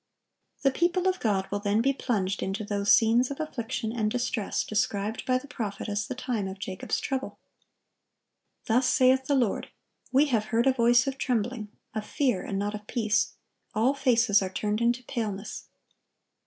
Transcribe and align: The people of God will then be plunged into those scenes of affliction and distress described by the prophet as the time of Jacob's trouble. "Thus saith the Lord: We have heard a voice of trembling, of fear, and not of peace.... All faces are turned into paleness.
The 0.63 0.71
people 0.71 1.07
of 1.07 1.19
God 1.19 1.47
will 1.51 1.59
then 1.59 1.79
be 1.79 1.93
plunged 1.93 2.41
into 2.41 2.65
those 2.65 2.91
scenes 2.91 3.29
of 3.29 3.39
affliction 3.39 3.91
and 3.91 4.09
distress 4.09 4.63
described 4.63 5.23
by 5.27 5.37
the 5.37 5.47
prophet 5.47 5.87
as 5.87 6.07
the 6.07 6.15
time 6.15 6.47
of 6.47 6.57
Jacob's 6.57 6.99
trouble. 6.99 7.37
"Thus 8.65 8.87
saith 8.87 9.25
the 9.25 9.35
Lord: 9.35 9.69
We 10.11 10.25
have 10.25 10.45
heard 10.45 10.65
a 10.65 10.73
voice 10.73 11.05
of 11.05 11.19
trembling, 11.19 11.69
of 11.93 12.03
fear, 12.03 12.41
and 12.43 12.57
not 12.57 12.73
of 12.73 12.87
peace.... 12.87 13.33
All 13.75 13.93
faces 13.93 14.41
are 14.41 14.51
turned 14.51 14.81
into 14.81 15.03
paleness. 15.03 15.65